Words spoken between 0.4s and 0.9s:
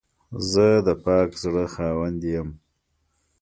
زه د